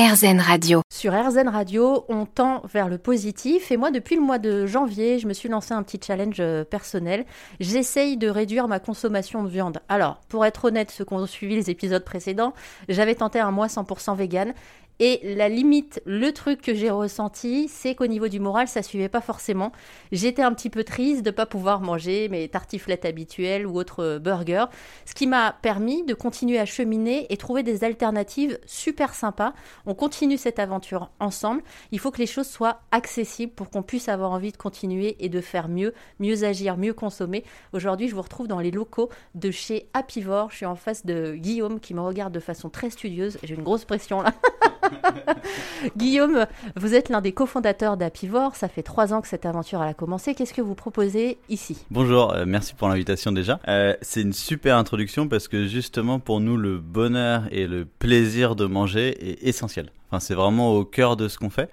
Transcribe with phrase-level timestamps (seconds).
[0.00, 0.80] RZN Radio.
[0.90, 5.18] Sur RZN Radio, on tend vers le positif et moi depuis le mois de janvier,
[5.18, 7.26] je me suis lancé un petit challenge euh, personnel.
[7.60, 9.80] J'essaye de réduire ma consommation de viande.
[9.90, 12.54] Alors, pour être honnête, ceux qui ont suivi les épisodes précédents,
[12.88, 14.54] j'avais tenté un mois 100% vegan
[15.02, 19.08] et la limite, le truc que j'ai ressenti, c'est qu'au niveau du moral, ça suivait
[19.08, 19.72] pas forcément.
[20.12, 24.18] J'étais un petit peu triste de pas pouvoir manger mes tartiflettes habituelles ou autres euh,
[24.18, 24.66] burgers,
[25.06, 29.54] ce qui m'a permis de continuer à cheminer et trouver des alternatives super sympas.
[29.86, 31.62] On continue cette aventure ensemble.
[31.92, 35.30] Il faut que les choses soient accessibles pour qu'on puisse avoir envie de continuer et
[35.30, 37.44] de faire mieux, mieux agir, mieux consommer.
[37.72, 40.50] Aujourd'hui, je vous retrouve dans les locaux de chez Apivore.
[40.50, 43.38] Je suis en face de Guillaume qui me regarde de façon très studieuse.
[43.42, 44.34] J'ai une grosse pression là.
[45.96, 46.46] Guillaume,
[46.76, 48.56] vous êtes l'un des cofondateurs d'Apivore.
[48.56, 50.34] Ça fait trois ans que cette aventure a commencé.
[50.34, 51.84] Qu'est-ce que vous proposez ici?
[51.90, 53.60] Bonjour, euh, merci pour l'invitation déjà.
[53.68, 58.56] Euh, c'est une super introduction parce que justement pour nous, le bonheur et le plaisir
[58.56, 59.90] de manger est essentiel.
[60.10, 61.70] Enfin, c'est vraiment au cœur de ce qu'on fait.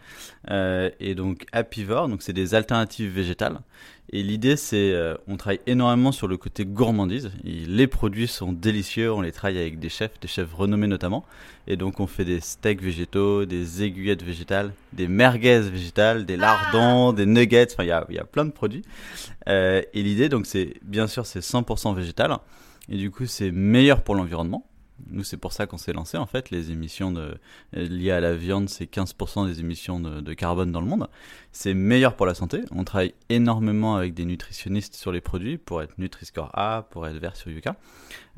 [0.52, 3.62] Euh, et donc, Apivore, donc c'est des alternatives végétales.
[4.13, 7.32] Et l'idée, c'est, euh, on travaille énormément sur le côté gourmandise.
[7.44, 9.12] les produits sont délicieux.
[9.12, 11.26] On les travaille avec des chefs, des chefs renommés notamment.
[11.66, 17.13] Et donc, on fait des steaks végétaux, des aiguillettes végétales, des merguez végétales, des lardons,
[17.13, 17.70] des nuggets.
[17.74, 18.84] Enfin, il y a, y a, plein de produits.
[19.49, 22.38] Euh, et l'idée, donc, c'est bien sûr, c'est 100% végétal.
[22.88, 24.63] Et du coup, c'est meilleur pour l'environnement
[25.09, 26.49] nous, c'est pour ça qu'on s'est lancé en fait.
[26.49, 27.13] Les émissions
[27.73, 31.07] liées à la viande, c'est 15% des émissions de, carbone dans le monde.
[31.51, 32.62] C'est meilleur pour la santé.
[32.71, 37.17] On travaille énormément avec des nutritionnistes sur les produits pour être Nutri-Score A, pour être
[37.17, 37.76] vert sur Yuka.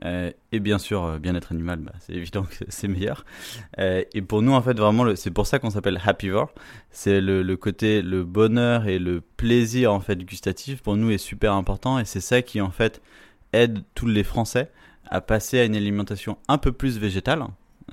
[0.06, 3.26] Euh, et bien sûr, euh, bien-être animal, bah, c'est évident que c'est meilleur.
[3.80, 6.52] Euh, et pour nous, en fait, vraiment, c'est pour ça qu'on s'appelle Happyvore.
[6.90, 11.18] C'est le, le, côté, le bonheur et le plaisir en fait gustatif pour nous est
[11.18, 13.02] super important et c'est ça qui en fait
[13.54, 14.72] aide tous les Français
[15.10, 17.44] à passer à une alimentation un peu plus végétale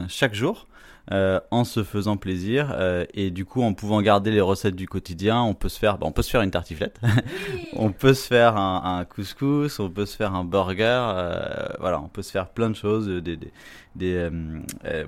[0.01, 0.67] euh, chaque jour.
[1.13, 4.89] Euh, en se faisant plaisir euh, et du coup en pouvant garder les recettes du
[4.89, 7.01] quotidien on peut se faire bah, on peut se faire une tartiflette.
[7.75, 11.13] On peut se faire un, couscous on peut se faire un burger
[11.79, 13.39] voilà on peut se faire plein de choses des,
[13.95, 14.29] des,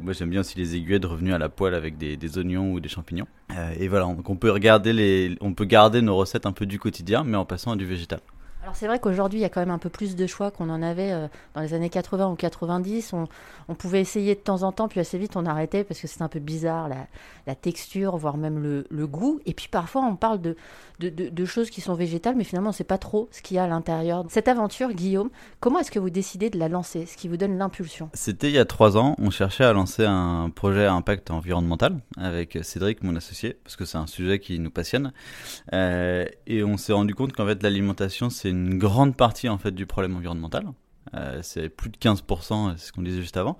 [0.00, 2.78] moi j'aime bien aussi les aiguillettes revenues à la poêle avec des, des oignons ou
[2.78, 3.26] des champignons.
[3.80, 6.78] Et voilà donc on peut regarder les on peut garder nos recettes un peu du
[6.78, 8.20] quotidien mais en passant à du végétal
[8.68, 10.68] alors c'est vrai qu'aujourd'hui, il y a quand même un peu plus de choix qu'on
[10.68, 13.14] en avait euh, dans les années 80 ou 90.
[13.14, 16.20] On, pouvait essayer de temps en temps, puis assez vite on arrêtait parce que c'est
[16.20, 19.40] un peu bizarre, la, texture, voire même le, goût.
[19.46, 22.84] Et puis parfois on parle de, choses qui sont végétales, mais finalement on ne sait
[22.84, 24.24] pas trop ce qu'il y a à l'intérieur.
[24.28, 25.30] Cette aventure, Guillaume,
[25.60, 27.06] comment est-ce que vous décidez de la lancer?
[27.06, 28.10] Ce qui vous donne l'impulsion?
[28.12, 32.00] C'était il y a trois ans, on cherchait à lancer un projet à impact environnemental
[32.18, 35.12] avec Cédric, mon associé, parce que c'est un sujet qui nous passionne.
[35.72, 39.72] Euh, et on s'est rendu compte qu'en fait l'alimentation c'est une grande partie en fait
[39.72, 40.66] du problème environnemental.
[41.14, 43.56] Euh, c'est plus de 15%, c'est ce qu'on disait juste avant.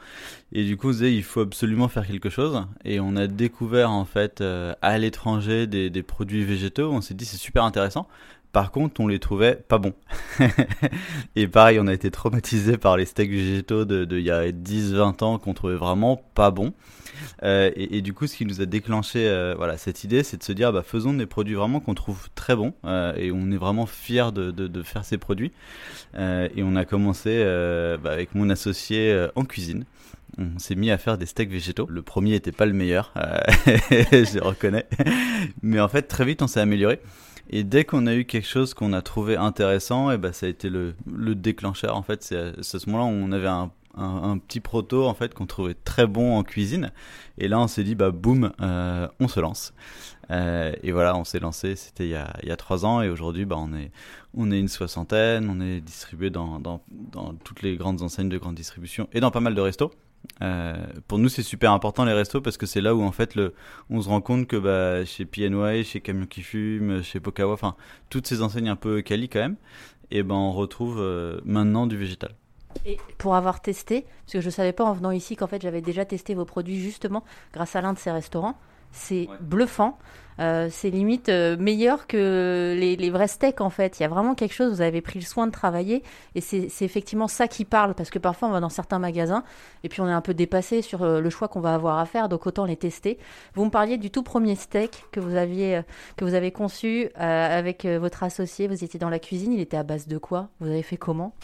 [0.53, 2.67] Et du coup, il faut absolument faire quelque chose.
[2.85, 6.91] Et on a découvert en fait euh, à l'étranger des, des, produits végétaux.
[6.93, 8.07] On s'est dit c'est super intéressant.
[8.53, 9.95] Par contre, on les trouvait pas bons.
[11.37, 15.23] et pareil, on a été traumatisé par les steaks végétaux de, de y a 10-20
[15.23, 16.73] ans qu'on trouvait vraiment pas bons.
[17.43, 20.43] Euh, et, du coup, ce qui nous a déclenché euh, voilà, cette idée, c'est de
[20.43, 22.75] se dire, bah, faisons des produits vraiment qu'on trouve très bons.
[22.85, 25.53] Euh, et on est vraiment fiers de, faire ces produits.
[26.17, 27.45] Et on a commencé
[28.03, 29.85] bah, avec mon associé en cuisine
[30.37, 31.87] on s'est mis à faire des steaks végétaux.
[31.89, 33.13] Le premier était pas le meilleur,
[33.91, 34.87] je le reconnais.
[35.63, 37.01] Mais en fait, très vite, on s'est amélioré.
[37.51, 40.49] Et dès qu'on a eu quelque chose qu'on a trouvé intéressant, et ben ça a
[40.49, 41.97] été le, le déclencheur.
[41.97, 45.47] En fait, c'est à ce moment-là on avait un, un, petit proto en fait qu'on
[45.47, 46.93] trouvait très bon en cuisine.
[47.39, 49.73] Et là, on s'est dit bah boum, euh, on se lance.
[50.31, 51.77] Euh, et voilà, on s'est lancé.
[51.77, 53.91] C'était il y a il y a trois ans et aujourd'hui, bah on est
[54.35, 55.49] on est une soixantaine.
[55.51, 59.31] On est distribué dans dans dans toutes les grandes enseignes de grande distribution et dans
[59.31, 59.91] pas mal de restos.
[60.43, 63.39] Euh, pour nous, c'est super important les restos parce que c'est là où en fait
[63.91, 67.77] on se rend compte que bah, chez PNY, chez Camion qui fume, chez Pokawa, enfin
[68.11, 69.57] toutes ces enseignes un peu quali quand même,
[70.11, 72.35] et ben on retrouve euh, maintenant du végétal.
[72.85, 75.81] Et pour avoir testé, parce que je savais pas en venant ici qu'en fait j'avais
[75.81, 78.57] déjà testé vos produits justement grâce à l'un de ces restaurants,
[78.93, 79.99] c'est bluffant.
[80.41, 83.99] Euh, c'est limite euh, meilleur que les, vrais steaks en fait.
[83.99, 86.03] Il y a vraiment quelque chose, vous avez pris le soin de travailler
[86.35, 89.43] et c'est effectivement ça qui parle parce que parfois on va dans certains magasins
[89.83, 92.07] et puis on est un peu dépassé sur euh, le choix qu'on va avoir à
[92.07, 93.19] faire donc autant les tester.
[93.55, 95.81] Vous me parliez du tout premier steak que vous aviez
[96.17, 99.83] que vous avez conçu avec votre associé, vous étiez dans la cuisine, il était à
[99.83, 100.49] base de quoi?
[100.61, 101.35] Vous avez fait comment?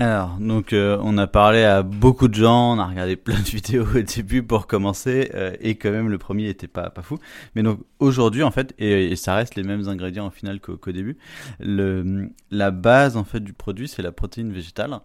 [0.00, 3.48] Alors, donc euh, on a parlé à beaucoup de gens, on a regardé plein de
[3.48, 7.18] vidéos au début pour commencer, euh, et quand même le premier était pas pas fou.
[7.56, 11.18] Mais donc aujourd'hui en fait, et, ça reste les mêmes ingrédients au final qu'au début,
[11.58, 15.00] la base en fait du produit c'est la protéine végétale,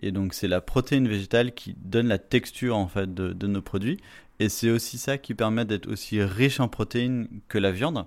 [0.00, 3.98] et donc c'est la protéine végétale qui donne la texture en fait de nos produits,
[4.40, 8.04] Et c'est aussi ça qui permet d'être aussi riche en protéines que la viande.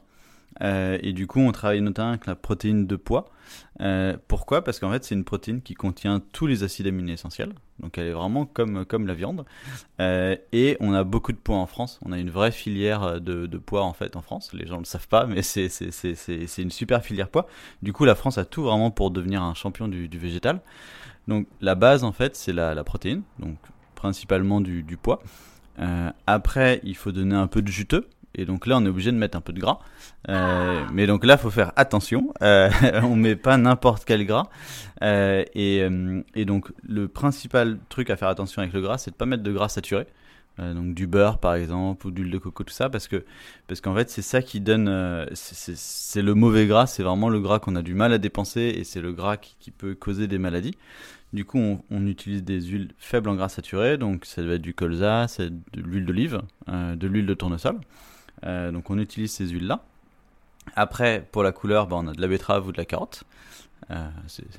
[0.62, 3.25] Euh, et du coup, on travaille notamment avec la protéine de pois.
[3.81, 4.63] Euh, pourquoi?
[4.63, 7.54] Parce qu'en fait, c'est une protéine qui contient tous les acides aminés essentiels.
[7.80, 9.46] Donc, elle est vraiment comme, comme la viande.
[10.00, 12.00] Euh, et on a beaucoup de pois en France.
[12.06, 14.54] On a une vraie filière de, de pois en fait en France.
[14.54, 15.68] Les gens ne le savent pas, mais c'est
[16.57, 17.48] une super filière pois.
[17.81, 20.62] Du coup, la France a tout vraiment pour devenir un champion du, végétal.
[21.28, 23.24] Donc, la base en fait, c'est la, la, protéine.
[23.40, 23.57] Donc,
[23.96, 25.22] principalement du, du pois.
[26.28, 28.07] après, il faut donner un peu de juteux.
[28.35, 29.79] Et donc là, on est obligé de mettre un peu de gras.
[30.29, 30.89] Euh, ah.
[30.93, 32.33] Mais donc là, faut faire attention.
[32.41, 32.69] Euh,
[33.03, 34.49] on met pas n'importe quel gras.
[35.01, 39.11] Euh, et, euh, et, donc le principal truc à faire attention avec le gras, c'est
[39.11, 40.05] de pas mettre de gras saturé.
[40.57, 43.25] Donc du beurre par exemple ou d'huile de coco tout ça parce que
[43.67, 47.59] parce qu'en fait c'est ça qui donne c'est le mauvais gras c'est vraiment le gras
[47.59, 50.37] qu'on a du mal à dépenser et c'est le gras qui, qui, peut causer des
[50.37, 50.77] maladies
[51.33, 54.61] du coup on, on, utilise des huiles faibles en gras saturé donc ça va être
[54.61, 57.77] du colza c'est de l'huile d'olive de l'huile de tournesol
[58.43, 59.83] euh, donc on utilise ces huiles-là.
[60.75, 63.23] Après, pour la couleur, bah, on a de la betterave ou de la carotte.
[63.91, 64.09] Euh,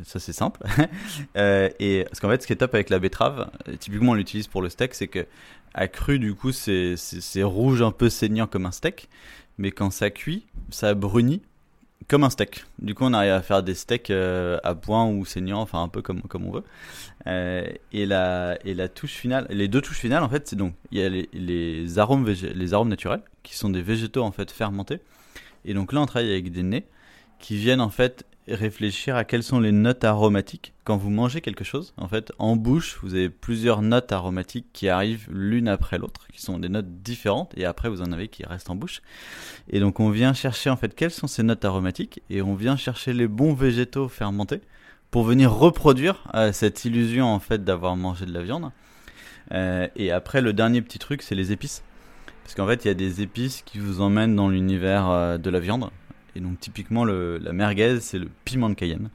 [0.05, 0.61] ça c'est simple.
[1.37, 3.51] euh, et parce qu'en fait, ce qui est top avec la betterave,
[3.81, 5.27] typiquement on l'utilise pour le steak, c'est que
[5.75, 6.97] à cru du coup c'est
[7.43, 9.09] rouge un peu saignant comme un steak,
[9.59, 11.43] mais quand ça cuit, ça brunit
[12.09, 12.65] comme un steak.
[12.79, 15.89] Du coup, on arrive à faire des steaks euh, à point ou saignant, enfin un
[15.89, 16.65] peu comme, comme on veut.
[17.91, 21.01] Et, la, et la touche finale, les deux touches finales, en fait, c'est donc il
[21.01, 24.99] y a les arômes les arômes naturels, qui sont des végétaux en fait fermentés.
[25.65, 26.85] Et donc là, on travaille avec des nez
[27.39, 31.65] qui viennent en fait réfléchir à quelles sont les notes aromatiques quand vous mangez quelque
[31.65, 31.95] chose.
[31.97, 36.41] En fait, en bouche, vous avez plusieurs notes aromatiques qui arrivent l'une après l'autre, qui
[36.41, 39.03] sont des notes différentes, et après vous en avez qui restent en bouche.
[39.69, 42.77] Et donc on vient chercher en fait quelles sont ces notes aromatiques, et on vient
[42.77, 44.61] chercher les bons végétaux fermentés
[45.11, 48.71] pour venir reproduire euh, cette illusion en fait d'avoir mangé de la viande.
[49.53, 51.83] Euh, et après, le dernier petit truc, c'est les épices.
[52.47, 55.51] Parce qu'en fait, il y a des épices qui vous emmènent dans l'univers euh, de
[55.51, 55.91] la viande.
[56.37, 59.11] Et donc typiquement le, la merguez, c'est le piment de Cayenne.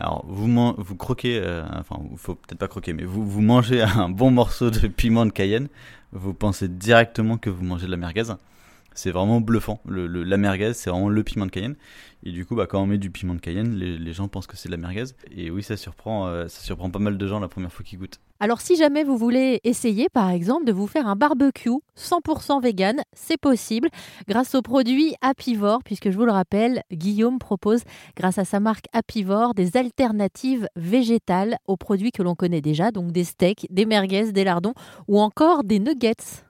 [0.00, 3.82] Alors vous vous croquez, euh, enfin il faut peut-être pas croquer, mais vous vous mangez
[3.96, 5.68] un bon morceau de piment de Cayenne,
[6.10, 8.24] vous pensez directement que vous mangez de la merguez.
[8.96, 9.80] C'est vraiment bluffant.
[9.86, 11.76] Le, la merguez, c'est vraiment le piment de Cayenne.
[12.24, 14.56] Et du coup, bah, quand on met du piment de Cayenne, les, gens pensent que
[14.56, 15.04] c'est de la merguez.
[15.30, 17.98] Et oui, ça surprend, euh, ça surprend pas mal de gens la première fois qu'ils
[17.98, 18.18] goûtent.
[18.38, 23.00] Alors si jamais vous voulez essayer par exemple de vous faire un barbecue 100% vegan,
[23.14, 23.88] c'est possible
[24.28, 27.82] grâce au produit Apivore puisque je vous le rappelle, Guillaume propose
[28.14, 33.10] grâce à sa marque Apivore des alternatives végétales aux produits que l'on connaît déjà, donc
[33.10, 34.74] des steaks, des merguez, des lardons
[35.08, 36.45] ou encore des nuggets.